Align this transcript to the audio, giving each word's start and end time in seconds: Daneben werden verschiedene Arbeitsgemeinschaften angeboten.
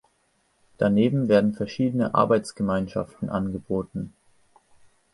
Daneben 0.79 1.27
werden 1.29 1.53
verschiedene 1.53 2.15
Arbeitsgemeinschaften 2.15 3.29
angeboten. 3.29 4.13